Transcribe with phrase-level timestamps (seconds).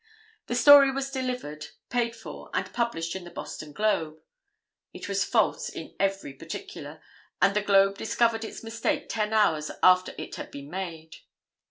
[0.47, 4.17] The story was delivered, paid for and published in the Boston Globe.
[4.95, 6.99] It was false in every particular,
[7.39, 11.17] and the Globe discovered its mistake ten hours after it had been made.